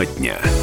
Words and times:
Тема 0.00 0.06
дня. 0.06 0.59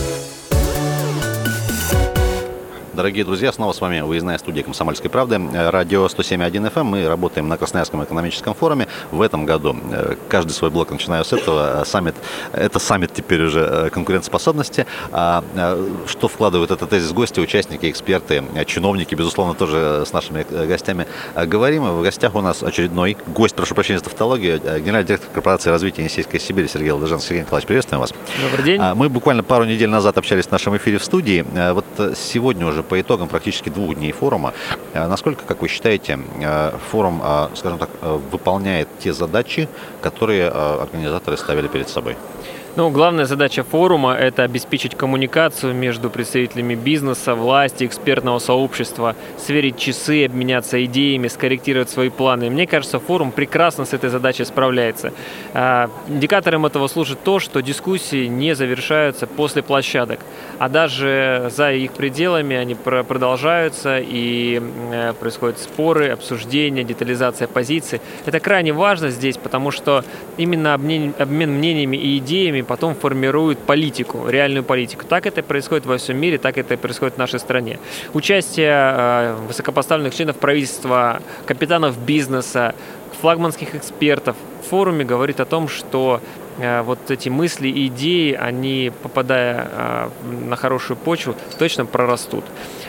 Дорогие 2.98 3.24
друзья, 3.24 3.52
снова 3.52 3.74
с 3.74 3.80
вами 3.80 4.00
выездная 4.00 4.40
студия 4.40 4.64
«Комсомольской 4.64 5.12
правды». 5.12 5.40
Радио 5.54 6.08
107.1 6.08 6.74
FM. 6.74 6.84
Мы 6.84 7.08
работаем 7.08 7.48
на 7.48 7.56
Красноярском 7.56 8.04
экономическом 8.04 8.56
форуме. 8.56 8.88
В 9.12 9.22
этом 9.22 9.46
году 9.46 9.78
э, 9.92 10.16
каждый 10.30 10.54
свой 10.54 10.72
блок 10.72 10.90
начинаю 10.90 11.24
с 11.24 11.32
этого. 11.32 11.84
Саммит, 11.86 12.16
это 12.54 12.80
саммит 12.80 13.14
теперь 13.14 13.44
уже 13.44 13.60
э, 13.60 13.90
конкурентоспособности. 13.92 14.88
А, 15.12 15.44
э, 15.54 15.90
что 16.08 16.28
вкладывают 16.28 16.72
этот 16.72 16.90
тезис 16.90 17.12
гости, 17.12 17.40
участники, 17.40 17.88
эксперты, 17.88 18.44
чиновники, 18.66 19.14
безусловно, 19.14 19.54
тоже 19.54 20.04
с 20.04 20.12
нашими 20.12 20.44
гостями 20.66 21.06
говорим. 21.36 21.84
В 21.84 22.02
гостях 22.02 22.34
у 22.34 22.42
нас 22.42 22.64
очередной 22.64 23.16
гость, 23.28 23.54
прошу 23.54 23.76
прощения 23.76 24.00
за 24.00 24.06
тавтологию, 24.06 24.60
генеральный 24.60 25.06
директор 25.06 25.30
корпорации 25.32 25.70
развития 25.70 26.02
Енисейской 26.02 26.40
Сибири 26.40 26.68
Сергей 26.68 26.90
Ладыжан. 26.90 27.20
Сергей 27.20 27.42
Николаевич, 27.42 27.68
приветствуем 27.68 28.02
вас. 28.02 28.12
Добрый 28.42 28.66
день. 28.66 28.82
А, 28.82 28.96
мы 28.96 29.08
буквально 29.08 29.44
пару 29.44 29.66
недель 29.66 29.90
назад 29.90 30.18
общались 30.18 30.48
в 30.48 30.52
нашем 30.52 30.76
эфире 30.78 30.98
в 30.98 31.04
студии. 31.04 31.46
Вот 31.74 31.86
сегодня 32.18 32.66
уже 32.66 32.87
по 32.88 33.00
итогам 33.00 33.28
практически 33.28 33.70
двух 33.70 33.96
дней 33.96 34.12
форума, 34.12 34.54
э, 34.94 35.08
насколько, 35.08 35.44
как 35.46 35.62
вы 35.62 35.68
считаете, 35.68 36.20
э, 36.42 36.72
форум, 36.92 37.22
э, 37.24 37.48
скажем 37.56 37.78
так, 37.80 37.90
выполняет 38.32 38.88
те 39.00 39.14
задачи, 39.14 39.68
которые 40.02 40.50
организаторы 40.50 41.38
ставили 41.38 41.68
перед 41.68 41.90
собой? 41.90 42.16
Ну, 42.78 42.92
главная 42.92 43.26
задача 43.26 43.64
форума– 43.64 44.14
это 44.20 44.44
обеспечить 44.44 44.94
коммуникацию 44.94 45.74
между 45.74 46.12
представителями 46.12 46.76
бизнеса, 46.76 47.34
власти, 47.34 47.86
экспертного 47.86 48.38
сообщества, 48.38 49.16
сверить 49.40 49.80
часы, 49.80 50.26
обменяться 50.26 50.86
идеями, 50.86 51.28
скорректировать 51.28 51.90
свои 51.90 52.10
планы. 52.10 52.52
Мне 52.52 52.68
кажется, 52.68 53.00
форум 53.00 53.32
прекрасно 53.32 53.86
с 53.86 53.94
этой 53.94 54.12
задачей 54.12 54.46
справляется. 54.46 55.12
А, 55.56 55.90
индикатором 56.08 56.68
этого 56.68 56.88
служит 56.88 57.24
то, 57.24 57.40
что 57.40 57.64
дискуссии 57.64 58.28
не 58.28 58.54
завершаются 58.54 59.26
после 59.26 59.64
площадок, 59.64 60.20
а 60.60 60.70
даже 60.70 61.52
за 61.56 61.72
их 61.72 61.94
пределами 61.94 62.56
они 62.56 62.76
продолжаются 62.76 63.98
и 63.98 64.62
э, 64.92 65.14
происходят 65.14 65.58
споры, 65.58 66.10
обсуждения, 66.10 66.84
детализация 66.84 67.48
позиций. 67.48 68.02
Это 68.28 68.40
крайне 68.40 68.72
важно 68.72 69.10
здесь, 69.10 69.38
потому 69.38 69.72
что 69.72 70.06
именно 70.38 70.76
обмен, 70.76 71.16
обмен 71.18 71.54
мнениями 71.54 71.98
и 71.98 72.20
идеями 72.20 72.67
потом 72.68 72.96
формируют 72.96 73.60
политику, 73.60 74.28
реальную 74.28 74.64
политику. 74.64 75.06
Так 75.06 75.26
это 75.26 75.44
происходит 75.44 75.86
во 75.86 75.98
всем 75.98 76.18
мире, 76.18 76.38
так 76.38 76.58
это 76.58 76.78
происходит 76.78 77.16
в 77.16 77.18
нашей 77.18 77.40
стране. 77.40 77.80
Участие 78.14 78.72
э, 78.72 79.36
высокопоставленных 79.48 80.14
членов 80.14 80.38
правительства, 80.38 81.22
капитанов 81.46 81.98
бизнеса, 81.98 82.76
флагманских 83.22 83.76
экспертов 83.76 84.36
в 84.62 84.70
форуме 84.70 85.06
говорит 85.06 85.40
о 85.40 85.46
том, 85.46 85.68
что 85.68 86.22
вот 86.58 87.12
эти 87.12 87.30
мысли 87.30 87.68
и 87.68 87.88
идеи, 87.88 88.34
они, 88.34 88.92
попадая 89.04 89.70
э, 89.72 90.10
на 90.50 90.56
хорошую 90.56 90.98
почву, 90.98 91.36
точно 91.60 91.86
прорастут. 91.86 92.44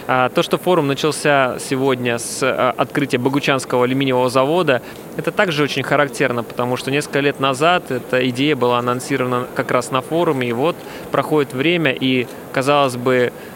А 0.07 0.31
то, 0.31 0.43
что 0.43 0.57
форум 0.57 0.87
начался 0.87 1.59
сегодня 1.59 2.19
с 2.19 2.43
э, 2.43 2.49
открытия 2.49 3.19
Богучанского 3.19 3.85
алюминиевого 3.85 4.31
завода, 4.31 4.81
это 5.17 5.33
также 5.33 5.63
очень 5.63 5.83
характерно, 5.83 6.43
потому 6.43 6.77
что 6.77 6.91
несколько 6.91 7.21
лет 7.21 7.41
назад 7.41 7.91
эта 7.91 8.27
идея 8.31 8.57
была 8.57 8.79
анонсирована 8.79 9.47
как 9.55 9.71
раз 9.71 9.91
на 9.91 10.01
форуме, 10.01 10.49
и 10.49 10.53
вот 10.53 10.77
проходит 11.11 11.53
время, 11.53 11.93
и, 11.93 12.27
казалось 12.53 12.97
бы, 12.97 13.33
Э, 13.33 13.48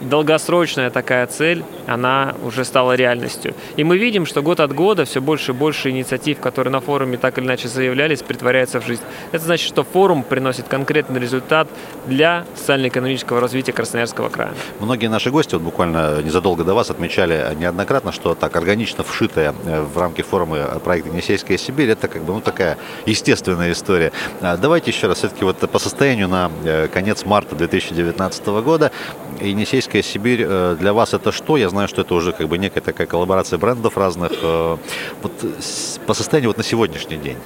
долгосрочная 0.00 0.90
такая 0.90 1.26
цель, 1.26 1.64
она 1.86 2.34
уже 2.44 2.64
стала 2.64 2.94
реальностью. 2.94 3.54
И 3.76 3.84
мы 3.84 3.98
видим, 3.98 4.26
что 4.26 4.42
год 4.42 4.60
от 4.60 4.72
года 4.74 5.04
все 5.04 5.20
больше 5.20 5.52
и 5.52 5.54
больше 5.54 5.90
инициатив, 5.90 6.40
которые 6.40 6.72
на 6.72 6.80
форуме 6.80 7.16
так 7.16 7.38
или 7.38 7.44
иначе 7.44 7.68
заявлялись, 7.68 8.22
притворяются 8.22 8.80
в 8.80 8.86
жизнь. 8.86 9.02
Это 9.32 9.44
значит, 9.44 9.68
что 9.68 9.84
форум 9.84 10.22
приносит 10.22 10.68
конкретный 10.68 11.20
результат 11.20 11.68
для 12.06 12.44
социально-экономического 12.54 13.40
развития 13.40 13.72
Красноярского 13.72 14.28
края. 14.28 14.52
Многие 14.80 15.08
наши 15.08 15.30
гости, 15.30 15.54
вот 15.54 15.62
буквально 15.62 16.22
незадолго 16.22 16.64
до 16.64 16.74
вас, 16.74 16.90
отмечали 16.90 17.54
неоднократно, 17.58 18.12
что 18.12 18.34
так 18.34 18.56
органично 18.56 19.04
вшитая 19.04 19.54
э, 19.64 19.82
в 19.82 19.98
рамки 19.98 20.22
форума 20.22 20.78
проект 20.84 21.06
«Енисейская 21.06 21.58
Сибирь» 21.58 21.90
это 21.90 22.08
как 22.08 22.22
бы 22.22 22.32
ну, 22.32 22.40
такая 22.40 22.78
естественная 23.06 23.72
история. 23.72 24.12
А 24.40 24.56
давайте 24.56 24.90
еще 24.90 25.06
раз 25.06 25.18
все-таки 25.18 25.44
вот 25.44 25.58
по 25.58 25.78
состоянию 25.78 26.28
на 26.28 26.50
э, 26.64 26.88
конец 26.88 27.24
марта 27.24 27.54
2019 27.54 28.46
года 28.46 28.90
Енисейская 29.40 30.02
Сибирь 30.02 30.44
э, 30.46 30.76
для 30.78 30.92
вас 30.92 31.14
это 31.14 31.32
что? 31.32 31.56
Я 31.56 31.68
знаю, 31.68 31.88
что 31.88 32.02
это 32.02 32.14
уже 32.14 32.32
как 32.32 32.48
бы 32.48 32.58
некая 32.58 32.80
такая 32.80 33.06
коллаборация 33.06 33.58
брендов 33.58 33.96
разных. 33.96 34.32
Э, 34.42 34.76
вот 35.22 35.32
по 36.06 36.14
состоянию 36.14 36.50
вот 36.50 36.58
на 36.58 36.64
сегодняшний 36.64 37.16
день. 37.16 37.36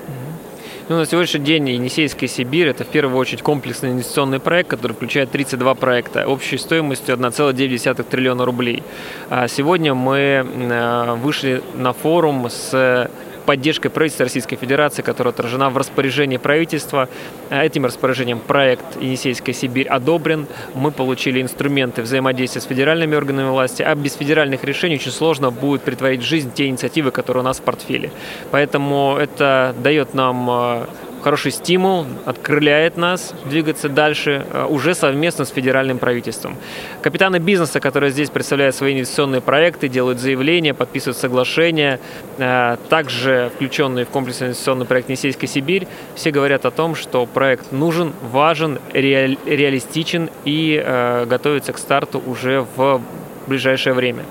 Ну, 0.88 0.96
на 0.96 1.04
сегодняшний 1.04 1.40
день 1.40 1.68
Енисейская 1.68 2.30
Сибирь– 2.30 2.68
это 2.68 2.84
в 2.84 2.86
первую 2.86 3.18
очередь 3.18 3.42
комплексный 3.42 3.90
инвестиционный 3.90 4.40
проект, 4.40 4.70
который 4.70 4.92
включает 4.92 5.30
32 5.30 5.74
проекта 5.74 6.26
общей 6.26 6.56
стоимостью 6.56 7.14
1,9 7.14 8.02
триллиона 8.04 8.46
рублей. 8.46 8.82
А 9.28 9.48
сегодня 9.48 9.92
мы 9.92 10.18
э, 10.18 11.14
вышли 11.16 11.62
на 11.74 11.92
форум 11.92 12.48
с 12.48 13.10
поддержкой 13.48 13.88
правительства 13.88 14.24
Российской 14.24 14.56
Федерации, 14.56 15.00
которая 15.00 15.32
отражена 15.32 15.70
в 15.70 15.78
распоряжении 15.78 16.36
правительства. 16.36 17.08
Э, 17.48 17.64
этим 17.64 17.86
распоряжением 17.86 18.40
проект 18.40 19.00
«Енисейская 19.00 19.54
Сибирь» 19.54 19.88
одобрен. 19.88 20.46
Мы 20.74 20.90
получили 20.90 21.40
инструменты 21.40 22.02
взаимодействия 22.02 22.60
с 22.60 22.64
федеральными 22.66 23.16
органами 23.16 23.48
власти, 23.48 23.82
а 23.82 23.94
без 23.94 24.12
федеральных 24.16 24.64
решений 24.64 24.96
очень 24.96 25.12
сложно 25.12 25.50
будет 25.50 25.80
притворить 25.80 26.20
в 26.20 26.26
жизнь 26.26 26.52
те 26.52 26.66
инициативы, 26.66 27.10
которые 27.10 27.40
у 27.40 27.44
нас 27.44 27.58
в 27.58 27.62
портфеле. 27.62 28.10
Поэтому 28.50 29.16
это 29.18 29.74
дает 29.82 30.12
нам 30.12 30.50
э, 30.50 30.86
хороший 31.28 31.52
стимул, 31.52 32.06
открыляет 32.24 32.96
нас 32.96 33.34
двигаться 33.44 33.90
дальше 33.90 34.46
э, 34.50 34.64
уже 34.64 34.94
совместно 34.94 35.44
с 35.44 35.50
федеральным 35.50 35.98
правительством. 35.98 36.56
Капитаны 37.02 37.36
бизнеса, 37.36 37.80
которые 37.80 38.12
здесь 38.12 38.30
представляют 38.30 38.74
свои 38.74 38.94
инвестиционные 38.94 39.42
проекты, 39.42 39.88
делают 39.88 40.20
заявления, 40.20 40.72
подписывают 40.72 41.18
соглашения, 41.18 42.00
э, 42.38 42.78
также 42.88 43.50
включенные 43.54 44.06
в 44.06 44.08
комплексный 44.08 44.46
инвестиционный 44.46 44.86
проект 44.86 45.10
«Несейская 45.10 45.50
Сибирь», 45.50 45.86
все 46.14 46.30
говорят 46.30 46.64
о 46.64 46.70
том, 46.70 46.94
что 46.94 47.26
проект 47.26 47.72
нужен, 47.72 48.14
важен, 48.22 48.78
реалистичен 48.94 50.30
и 50.46 50.82
э, 50.82 51.26
готовится 51.26 51.74
к 51.74 51.78
старту 51.78 52.22
уже 52.24 52.64
в 52.74 53.02
ближайшее 53.46 53.92
время. 53.92 54.24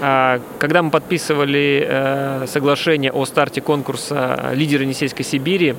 А, 0.00 0.40
когда 0.58 0.82
мы 0.82 0.90
подписывали 0.90 2.44
соглашение 2.46 3.10
о 3.10 3.24
старте 3.24 3.62
конкурса 3.62 4.50
«Лидеры 4.54 4.84
Енисейской 4.84 5.24
Сибири», 5.24 5.74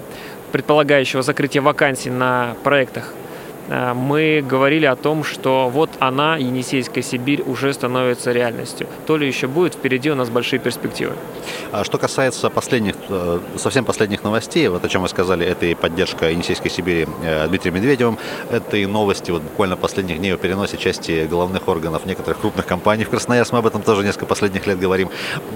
предполагающего 0.51 1.21
закрытия 1.21 1.61
вакансий 1.61 2.09
на 2.09 2.55
проектах 2.63 3.13
мы 3.69 4.43
говорили 4.47 4.85
о 4.85 4.95
том, 4.95 5.23
что 5.23 5.69
вот 5.69 5.91
она, 5.99 6.37
Енисейская 6.37 7.03
Сибирь, 7.03 7.43
уже 7.45 7.71
становится 7.73 8.31
реальностью. 8.31 8.87
То 9.05 9.15
ли 9.15 9.27
еще 9.27 9.47
будет, 9.47 9.75
впереди 9.75 10.09
у 10.09 10.15
нас 10.15 10.29
большие 10.29 10.59
перспективы. 10.59 11.13
А 11.71 11.83
что 11.83 11.99
касается 11.99 12.49
последних, 12.49 12.95
э, 13.09 13.39
совсем 13.57 13.85
последних 13.85 14.23
новостей, 14.23 14.67
вот 14.69 14.83
о 14.83 14.89
чем 14.89 15.03
вы 15.03 15.09
сказали, 15.09 15.45
это 15.45 15.67
и 15.67 15.75
поддержка 15.75 16.31
Енисейской 16.31 16.71
Сибири 16.71 17.07
э, 17.23 17.47
Дмитрием 17.47 17.75
Медведевым, 17.75 18.17
это 18.51 18.77
и 18.77 18.87
новости 18.87 19.29
вот 19.29 19.43
буквально 19.43 19.77
последних 19.77 20.17
дней 20.17 20.33
о 20.33 20.37
переносе 20.37 20.77
части 20.77 21.27
головных 21.27 21.67
органов 21.67 22.07
некоторых 22.07 22.39
крупных 22.39 22.65
компаний 22.65 23.03
в 23.03 23.09
Красноярск, 23.09 23.53
мы 23.53 23.59
об 23.59 23.67
этом 23.67 23.83
тоже 23.83 24.03
несколько 24.03 24.25
последних 24.25 24.65
лет 24.65 24.79
говорим. 24.79 25.09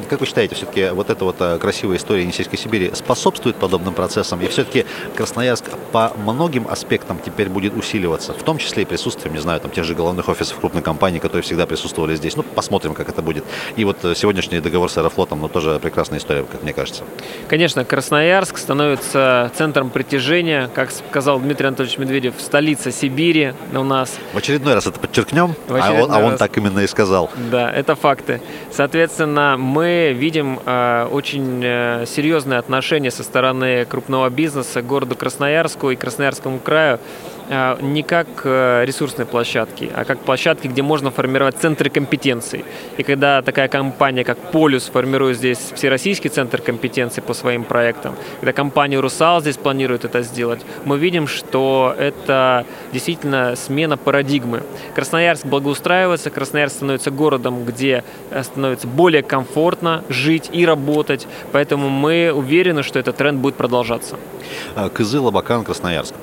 Как 0.09 0.19
вы 0.19 0.27
считаете, 0.27 0.53
все-таки 0.53 0.89
вот 0.89 1.09
эта 1.09 1.25
вот 1.25 1.37
красивая 1.59 1.97
история 1.97 2.21
Енисейской 2.21 2.59
Сибири 2.59 2.91
способствует 2.93 3.55
подобным 3.55 3.95
процессам? 3.95 4.39
И 4.41 4.47
все-таки 4.47 4.85
Красноярск 5.15 5.65
по 5.91 6.13
многим 6.17 6.67
аспектам 6.67 7.19
теперь 7.23 7.49
будет 7.49 7.75
усиливаться 7.75 8.02
усиливаться, 8.03 8.33
в 8.33 8.43
том 8.43 8.57
числе 8.57 8.83
и 8.83 8.85
присутствием, 8.85 9.33
не 9.33 9.41
знаю, 9.41 9.59
там 9.59 9.71
тех 9.71 9.83
же 9.83 9.95
головных 9.95 10.29
офисов 10.29 10.59
крупных 10.59 10.83
компаний, 10.83 11.19
которые 11.19 11.41
всегда 11.41 11.65
присутствовали 11.65 12.15
здесь. 12.15 12.35
Ну, 12.35 12.43
посмотрим, 12.43 12.93
как 12.93 13.09
это 13.09 13.21
будет. 13.21 13.43
И 13.77 13.85
вот 13.85 14.03
э, 14.03 14.15
сегодняшний 14.15 14.59
договор 14.59 14.89
с 14.89 14.97
Аэрофлотом, 14.97 15.41
ну, 15.41 15.47
тоже 15.47 15.79
прекрасная 15.79 16.19
история, 16.19 16.43
как 16.43 16.63
мне 16.63 16.73
кажется. 16.73 17.03
Конечно, 17.47 17.85
Красноярск 17.85 18.57
становится 18.57 19.51
центром 19.55 19.89
притяжения, 19.89 20.69
как 20.73 20.91
сказал 20.91 21.39
Дмитрий 21.39 21.67
Анатольевич 21.67 21.97
Медведев, 21.97 22.33
столица 22.39 22.91
Сибири 22.91 23.53
у 23.73 23.83
нас. 23.83 24.17
В 24.33 24.37
очередной 24.37 24.73
раз 24.73 24.87
это 24.87 24.99
подчеркнем, 24.99 25.55
а 25.69 25.91
он, 25.93 26.11
а 26.11 26.19
он 26.19 26.37
так 26.37 26.57
именно 26.57 26.79
и 26.79 26.87
сказал. 26.87 27.29
Да, 27.51 27.71
это 27.71 27.95
факты. 27.95 28.41
Соответственно, 28.71 29.55
мы 29.57 30.13
видим 30.13 30.59
э, 30.65 31.07
очень 31.11 31.61
э, 31.63 32.05
серьезные 32.07 32.59
отношения 32.59 33.11
со 33.11 33.23
стороны 33.23 33.85
крупного 33.85 34.29
бизнеса 34.29 34.81
к 34.81 34.87
городу 34.87 35.15
Красноярску 35.15 35.91
и 35.91 35.95
Красноярскому 35.95 36.59
краю 36.59 36.99
не 37.81 38.03
как 38.03 38.27
э, 38.43 38.83
ресурсные 38.85 39.25
площадки, 39.25 39.91
а 39.93 40.05
как 40.05 40.19
площадки, 40.19 40.67
где 40.67 40.81
можно 40.81 41.11
формировать 41.11 41.57
центры 41.57 41.89
компетенций. 41.89 42.65
И 42.97 43.03
когда 43.03 43.41
такая 43.41 43.67
компания, 43.67 44.23
как 44.23 44.37
Полюс, 44.37 44.85
формирует 44.85 45.37
здесь 45.37 45.59
всероссийский 45.73 46.29
центр 46.29 46.61
компетенций 46.61 47.21
по 47.21 47.33
своим 47.33 47.63
проектам, 47.63 48.15
когда 48.39 48.53
компания 48.53 48.99
Русал 48.99 49.41
здесь 49.41 49.57
планирует 49.57 50.05
это 50.05 50.21
сделать, 50.21 50.61
мы 50.85 50.97
видим, 50.97 51.27
что 51.27 51.95
это 51.97 52.65
действительно 52.91 53.55
смена 53.55 53.97
парадигмы. 53.97 54.63
Красноярск 54.95 55.45
благоустраивается, 55.45 56.29
Красноярск 56.29 56.77
становится 56.77 57.11
городом, 57.11 57.65
где 57.65 58.03
э, 58.29 58.43
становится 58.43 58.87
более 58.87 59.23
комфортно 59.23 60.03
жить 60.09 60.49
и 60.51 60.65
работать, 60.65 61.27
поэтому 61.51 61.89
мы 61.89 62.31
уверены, 62.33 62.83
что 62.83 62.99
этот 62.99 63.17
тренд 63.17 63.39
будет 63.39 63.55
продолжаться. 63.55 64.17
Кызыл, 64.93 65.27
Абакан, 65.27 65.63
Красноярск. 65.63 66.13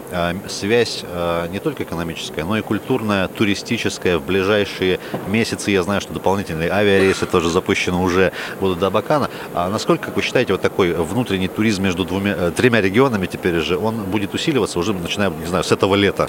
Связь 0.49 1.05
э, 1.05 1.49
не 1.51 1.59
только 1.59 1.85
экономическая, 1.85 2.45
но 2.45 2.59
и 2.59 2.63
культурная, 2.63 3.29
туристическая 3.29 4.19
в 4.19 4.25
ближайшие 4.25 4.99
месяцы. 5.29 5.71
Я 5.71 5.83
знаю, 5.83 6.01
что 6.01 6.13
дополнительные 6.13 6.71
авиарейсы 6.71 7.27
тоже 7.27 7.49
запущены 7.49 7.99
уже 7.99 8.33
будут 8.61 8.79
до 8.79 8.89
Абакана. 8.89 9.31
А 9.55 9.69
насколько, 9.69 10.07
как 10.07 10.17
вы 10.17 10.23
считаете, 10.23 10.53
вот 10.53 10.63
такой 10.63 10.93
внутренний 10.93 11.49
туризм 11.49 11.83
между 11.83 12.05
двумя, 12.05 12.35
э, 12.37 12.53
тремя 12.57 12.81
регионами 12.81 13.27
теперь 13.27 13.61
же, 13.61 13.79
он 13.79 13.97
будет 14.05 14.35
усиливаться 14.35 14.79
уже, 14.79 14.93
начиная, 14.93 15.31
не 15.31 15.47
знаю, 15.47 15.65
с 15.65 15.73
этого 15.73 15.95
лета? 15.95 16.29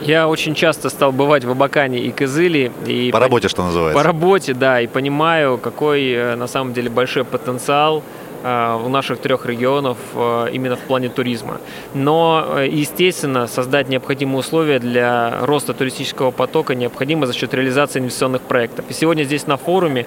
Я 0.00 0.26
очень 0.26 0.54
часто 0.54 0.90
стал 0.90 1.12
бывать 1.12 1.44
в 1.44 1.50
Абакане 1.50 2.00
и 2.00 2.10
Кызыле. 2.10 2.72
И 2.86 3.10
по 3.12 3.20
работе, 3.20 3.48
что 3.48 3.62
называется? 3.62 3.96
По 3.96 4.02
работе, 4.02 4.52
да, 4.52 4.80
и 4.80 4.86
понимаю, 4.86 5.58
какой 5.58 6.10
э, 6.10 6.34
на 6.34 6.48
самом 6.48 6.72
деле 6.72 6.90
большой 6.90 7.24
потенциал 7.24 8.02
Э, 8.02 8.21
в 8.42 8.88
наших 8.88 9.20
трех 9.20 9.46
регионов 9.46 9.98
э, 10.14 10.48
именно 10.52 10.76
в 10.76 10.80
плане 10.80 11.08
туризма. 11.08 11.60
Но, 11.94 12.44
э, 12.56 12.68
естественно, 12.68 13.46
создать 13.46 13.88
необходимые 13.88 14.38
условия 14.38 14.78
для 14.78 15.38
роста 15.42 15.74
туристического 15.74 16.30
потока 16.30 16.74
необходимо 16.74 17.26
за 17.26 17.32
счет 17.32 17.54
реализации 17.54 18.00
инвестиционных 18.00 18.42
проектов. 18.42 18.84
И 18.88 18.92
сегодня 18.92 19.24
здесь 19.24 19.46
на 19.46 19.56
форуме 19.56 20.06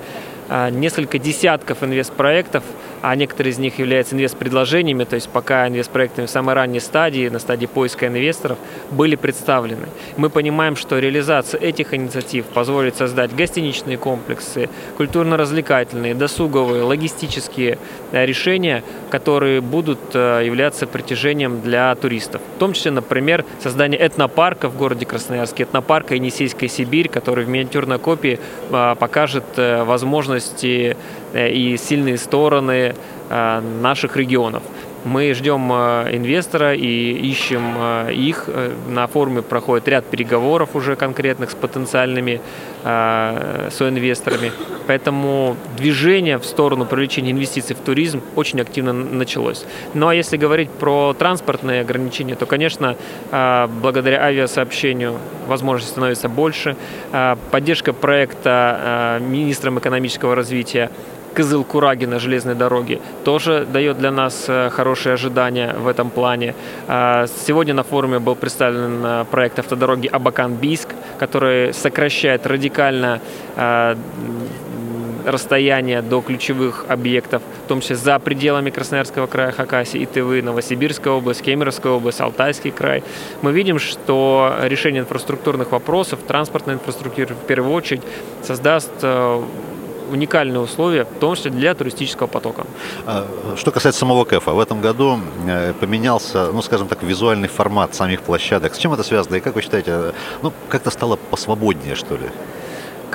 несколько 0.72 1.18
десятков 1.18 1.82
инвестпроектов, 1.82 2.64
а 3.08 3.16
некоторые 3.16 3.52
из 3.52 3.60
них 3.60 3.78
являются 3.78 4.16
инвестпредложениями, 4.16 5.04
то 5.04 5.14
есть 5.14 5.30
пока 5.30 5.68
инвестпроектами 5.68 6.26
в 6.26 6.30
самой 6.30 6.56
ранней 6.56 6.80
стадии, 6.80 7.30
на 7.30 7.38
стадии 7.38 7.68
поиска 7.68 8.08
инвесторов, 8.08 8.58
были 8.90 9.16
представлены. 9.16 9.86
Мы 10.18 10.32
понимаем, 10.32 10.76
что 10.76 10.98
реализация 10.98 11.62
этих 11.62 11.94
инициатив 11.94 12.46
позволит 12.46 12.96
создать 12.96 13.36
гостиничные 13.36 14.00
комплексы, 14.00 14.70
культурно-развлекательные, 14.98 16.16
досуговые, 16.16 16.82
логистические 16.82 17.78
решения, 18.12 18.84
которые 19.12 19.62
будут 19.62 20.00
э, 20.16 20.42
являться 20.44 20.88
притяжением 20.88 21.62
для 21.62 21.94
туристов. 21.94 22.42
В 22.56 22.60
том 22.60 22.74
числе, 22.74 22.90
например, 22.90 23.46
создание 23.62 24.00
этнопарка 24.00 24.68
в 24.68 24.78
городе 24.78 25.06
Красноярске, 25.06 25.64
этнопарка 25.64 26.16
Енисейская 26.16 26.70
Сибирь, 26.70 27.10
который 27.10 27.46
в 27.46 27.50
миниатюрной 27.50 28.00
копии 28.00 28.40
э, 28.72 28.96
покажет 28.98 29.44
э, 29.58 29.84
возможности 29.84 30.98
и 31.36 31.76
сильные 31.78 32.18
стороны 32.18 32.95
наших 33.30 34.18
регионов. 34.18 34.64
Мы 35.06 35.36
ждем 35.36 35.72
э, 35.72 36.16
инвестора 36.16 36.74
и 36.74 37.12
ищем 37.30 37.76
э, 37.78 38.14
их. 38.14 38.46
Э, 38.48 38.72
на 38.90 39.06
форуме 39.06 39.44
проходит 39.44 39.88
ряд 39.88 40.06
переговоров 40.06 40.70
уже 40.76 40.96
конкретных 40.96 41.52
с 41.52 41.54
потенциальными 41.54 42.42
соинвесторами. 42.86 44.52
Поэтому 44.86 45.58
движение 45.78 46.38
в 46.38 46.46
сторону 46.46 46.86
привлечения 46.86 47.32
инвестиций 47.32 47.76
в 47.76 47.80
туризм 47.80 48.22
очень 48.36 48.62
активно 48.62 48.94
началось. 48.94 49.66
Ну 49.96 50.08
а 50.08 50.14
если 50.14 50.38
говорить 50.38 50.70
про 50.70 51.16
транспортные 51.18 51.82
ограничения, 51.82 52.36
то, 52.36 52.46
конечно, 52.46 52.96
благодаря 53.32 54.22
авиасообщению 54.22 55.18
возможностей 55.48 55.92
становится 55.92 56.30
больше. 56.30 56.76
Поддержка 57.50 57.94
проекта 57.94 59.20
министром 59.20 59.80
экономического 59.80 60.36
развития 60.36 60.92
Кызыл-Кураги 61.36 62.08
на 62.08 62.20
железной 62.20 62.56
дороге 62.56 63.00
тоже 63.24 63.68
дает 63.72 63.98
для 63.98 64.12
нас 64.12 64.46
э, 64.48 64.70
хорошие 64.70 65.14
ожидания 65.14 65.76
в 65.78 65.88
этом 65.88 66.10
плане. 66.10 66.56
Сегодня 66.88 67.74
на 67.74 67.84
форуме 67.84 68.20
был 68.20 68.36
представлен 68.36 69.06
э, 69.06 69.26
проект 69.30 69.60
автодороги 69.60 70.08
Абакан-Бийск, 70.08 70.88
который 71.20 71.74
сокращает 71.74 72.48
радикально 72.48 72.75
э, 72.78 73.96
расстояние 75.26 76.02
до 76.02 76.22
ключевых 76.22 76.86
объектов, 76.88 77.42
в 77.66 77.68
том 77.68 77.82
числе 77.82 77.96
за 77.96 78.20
пределами 78.20 78.70
Красноярского 78.70 79.28
края, 79.28 79.52
Хакасии, 79.52 80.04
Итывы, 80.04 80.42
Новосибирская 80.42 81.14
область, 81.14 81.42
Кемеровская 81.42 81.94
область, 81.94 82.22
Алтайский 82.22 82.72
край. 82.72 83.04
Мы 83.42 83.52
видим, 83.52 83.80
что 83.80 84.56
решение 84.64 85.02
инфраструктурных 85.02 85.72
вопросов, 85.72 86.20
транспортной 86.28 86.76
инфраструктуры 86.76 87.34
в 87.34 87.48
первую 87.48 87.74
очередь 87.74 88.02
создаст 88.44 89.04
уникальные 90.12 90.60
условия, 90.60 91.06
в 91.06 91.20
том 91.20 91.36
числе 91.36 91.52
для 91.52 91.74
туристического 91.74 92.28
потока. 92.28 92.66
А, 93.06 93.26
что 93.56 93.72
касается 93.72 94.00
самого 94.00 94.26
КЭФа, 94.26 94.52
в 94.52 94.60
этом 94.60 94.82
году 94.82 95.20
э, 95.48 95.74
поменялся, 95.74 96.52
ну, 96.52 96.62
скажем 96.62 96.88
так, 96.88 97.04
визуальный 97.04 97.48
формат 97.48 97.96
самих 97.96 98.22
площадок. 98.22 98.76
С 98.76 98.78
чем 98.78 98.94
это 98.94 99.04
связано 99.04 99.36
и 99.36 99.40
как 99.40 99.56
вы 99.56 99.62
считаете, 99.62 100.14
ну, 100.42 100.54
как-то 100.70 100.92
стало 100.92 101.16
посвободнее, 101.16 101.96
что 101.96 102.16
ли? 102.16 102.30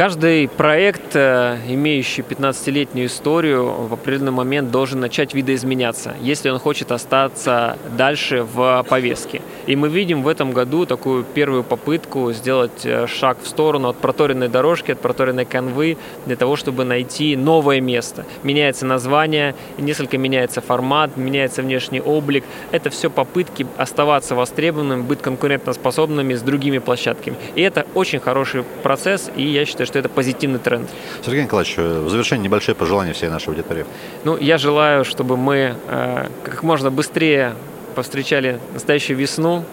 Каждый 0.01 0.49
проект, 0.49 1.15
э, 1.15 1.59
имеющий 1.69 2.23
15-летнюю 2.23 3.07
историю, 3.07 3.67
в 3.67 3.93
определенный 3.93 4.33
момент 4.33 4.71
должен 4.71 4.99
начать 4.99 5.35
видоизменяться, 5.35 6.15
если 6.23 6.49
он 6.49 6.59
хочет 6.59 6.91
остаться 6.91 7.77
дальше 7.99 8.45
в 8.51 8.83
повестке. 8.89 9.43
И 9.67 9.77
мы 9.77 9.91
видим 9.91 10.23
в 10.23 10.29
этом 10.29 10.53
году 10.53 10.87
такую 10.87 11.23
первую 11.23 11.65
попытку 11.65 12.33
сделать 12.33 12.87
э, 12.87 13.07
шаг 13.09 13.43
в 13.43 13.47
сторону 13.47 13.91
от 13.91 13.99
проторенной 13.99 14.49
дорожки, 14.49 14.93
от 14.93 15.01
проторенной 15.01 15.45
канвы, 15.45 15.99
для 16.25 16.37
того, 16.37 16.57
чтобы 16.57 16.85
найти 16.85 17.37
новое 17.37 17.83
место. 17.83 18.25
Меняется 18.43 18.87
название, 18.87 19.55
несколько 19.77 20.17
меняется 20.17 20.63
формат, 20.63 21.19
меняется 21.19 21.61
внешний 21.61 22.01
облик. 22.01 22.45
Это 22.73 22.89
все 22.89 23.11
попытки 23.11 23.67
оставаться 23.77 24.35
востребованными, 24.35 25.03
быть 25.03 25.21
конкурентоспособными 25.21 26.33
с 26.33 26.41
другими 26.41 26.79
площадками. 26.79 27.37
И 27.55 27.61
это 27.61 27.87
очень 27.93 28.19
хороший 28.19 28.65
процесс, 28.83 29.31
и 29.37 29.43
я 29.43 29.67
считаю, 29.67 29.90
что 29.91 29.99
это 29.99 30.09
позитивный 30.09 30.61
тренд. 30.61 30.89
Сергей 31.25 31.43
Николаевич, 31.43 31.77
в 31.77 32.09
завершение 32.09 32.45
небольшое 32.45 32.77
пожелание 32.77 33.13
всей 33.13 33.29
нашей 33.29 33.49
аудитории. 33.49 33.85
Ну, 34.23 34.37
я 34.37 34.57
желаю, 34.57 35.05
чтобы 35.05 35.37
мы 35.37 35.75
э, 35.89 36.29
как 36.45 36.63
можно 36.63 36.93
быстрее 36.93 37.55
повстречали 37.97 38.61
настоящую 38.73 39.17
весну, 39.17 39.65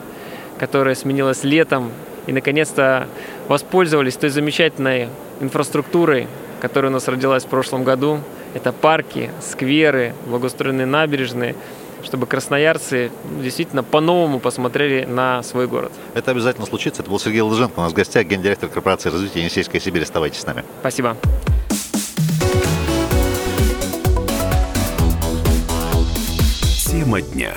которая 0.58 0.96
сменилась 0.96 1.44
летом, 1.44 1.92
и 2.26 2.32
наконец-то 2.34 3.08
воспользовались 3.48 4.16
той 4.16 4.32
замечательной 4.32 5.10
инфраструктурой, 5.40 6.28
которая 6.62 6.90
у 6.90 6.94
нас 6.94 7.08
родилась 7.08 7.44
в 7.44 7.48
прошлом 7.48 7.84
году. 7.84 8.20
Это 8.56 8.72
парки, 8.72 9.30
скверы, 9.40 10.14
благоустроенные 10.26 10.88
набережные– 10.88 11.56
чтобы 12.04 12.28
красноярцы 12.28 13.12
действительно 13.42 13.84
по-новому 13.84 14.40
посмотрели 14.40 15.06
на 15.06 15.44
свой 15.44 15.68
город. 15.68 15.92
Это 16.14 16.32
обязательно 16.32 16.66
случится. 16.66 17.02
Это 17.02 17.12
был 17.12 17.20
Сергей 17.20 17.42
Лыженко 17.42 17.80
у 17.80 17.82
нас 17.82 17.92
в 17.92 17.96
гостях, 17.96 18.26
гендиректор 18.26 18.70
корпорации 18.70 19.10
развития 19.10 19.40
Енисейской 19.40 19.80
Сибири. 19.80 20.04
Оставайтесь 20.04 20.40
с 20.42 20.46
нами. 20.46 20.64
Спасибо. 20.82 21.18
Тема 26.90 27.22
дня. 27.22 27.54